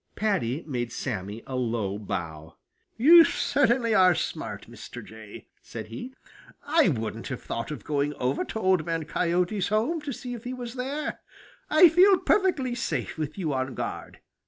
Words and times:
Paddy 0.15 0.63
made 0.65 0.91
Sammy 0.91 1.43
a 1.45 1.55
low 1.55 1.99
bow. 1.99 2.55
"You 2.97 3.23
certainly 3.23 3.93
are 3.93 4.15
smart, 4.15 4.65
Mr. 4.67 5.05
Jay," 5.05 5.45
said 5.61 5.89
he. 5.89 6.15
"I 6.65 6.89
wouldn't 6.89 7.27
have 7.27 7.43
thought 7.43 7.69
of 7.69 7.83
going 7.83 8.15
over 8.15 8.43
to 8.45 8.59
Old 8.59 8.83
Man 8.83 9.05
Coyote's 9.05 9.67
home 9.67 10.01
to 10.01 10.11
see 10.11 10.33
if 10.33 10.43
he 10.43 10.53
was 10.53 10.73
there. 10.73 11.19
I'll 11.69 11.87
feel 11.89 12.17
perfectly 12.17 12.73
safe 12.73 13.15
with 13.19 13.37
you 13.37 13.53
on 13.53 13.75
guard. 13.75 14.21